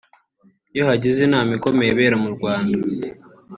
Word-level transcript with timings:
iyo 0.73 0.83
hagize 0.89 1.19
inama 1.27 1.51
ikomeye 1.57 1.89
ibera 1.91 2.15
mu 2.23 2.29
Rwanda 2.35 2.77